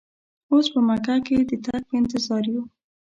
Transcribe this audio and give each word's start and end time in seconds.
اوس 0.51 0.65
په 0.73 0.79
مکه 0.87 1.15
کې 1.25 1.37
د 1.49 1.51
تګ 1.65 1.81
په 1.87 1.93
انتظار 1.99 2.43
یو. 2.53 2.63